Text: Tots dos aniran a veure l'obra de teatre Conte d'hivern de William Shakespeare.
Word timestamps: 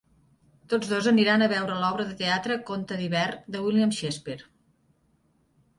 Tots 0.71 0.87
dos 0.93 1.09
aniran 1.11 1.47
a 1.47 1.49
veure 1.51 1.75
l'obra 1.83 2.07
de 2.07 2.17
teatre 2.23 2.59
Conte 2.71 2.99
d'hivern 3.03 3.47
de 3.57 3.63
William 3.69 3.95
Shakespeare. 4.01 4.51